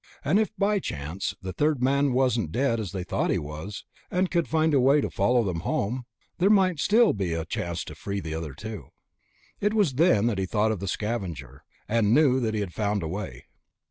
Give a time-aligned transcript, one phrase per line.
[0.25, 3.85] And if, by chance, the third man wasn't as dead as they thought he was,
[4.09, 6.05] and could find a way to follow them home,
[6.39, 8.87] there might still be a chance to free the other two.
[9.59, 13.03] It was then that he thought of the Scavenger, and knew that he had found
[13.03, 13.43] a way.